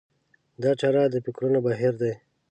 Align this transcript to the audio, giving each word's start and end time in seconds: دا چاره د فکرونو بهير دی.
دا 0.63 0.71
چاره 0.79 1.03
د 1.13 1.15
فکرونو 1.25 1.59
بهير 1.65 1.93
دی. 2.01 2.13